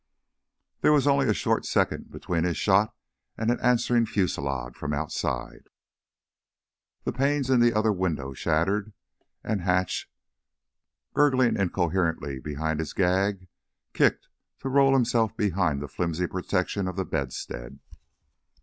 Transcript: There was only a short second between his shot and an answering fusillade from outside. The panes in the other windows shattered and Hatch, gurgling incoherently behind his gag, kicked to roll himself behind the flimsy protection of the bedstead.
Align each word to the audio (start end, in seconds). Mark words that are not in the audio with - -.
There 0.79 0.91
was 0.91 1.05
only 1.05 1.27
a 1.27 1.33
short 1.35 1.63
second 1.63 2.09
between 2.09 2.43
his 2.43 2.57
shot 2.57 2.95
and 3.37 3.51
an 3.51 3.59
answering 3.59 4.07
fusillade 4.07 4.75
from 4.75 4.93
outside. 4.93 5.69
The 7.03 7.11
panes 7.13 7.51
in 7.51 7.59
the 7.59 7.71
other 7.75 7.93
windows 7.93 8.39
shattered 8.39 8.93
and 9.43 9.61
Hatch, 9.61 10.09
gurgling 11.13 11.55
incoherently 11.55 12.39
behind 12.39 12.79
his 12.79 12.93
gag, 12.93 13.47
kicked 13.93 14.27
to 14.61 14.69
roll 14.69 14.95
himself 14.95 15.37
behind 15.37 15.83
the 15.83 15.87
flimsy 15.87 16.25
protection 16.25 16.87
of 16.87 16.95
the 16.95 17.05
bedstead. 17.05 17.77